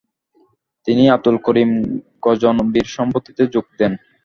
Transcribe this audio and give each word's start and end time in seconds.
তিনি 0.87 1.03
আবদুল 1.09 1.37
করিম 1.45 1.69
গজনভির 2.23 2.87
সম্পত্তিতে 2.95 3.43
যোগ 3.53 3.65
দেন। 3.79 3.93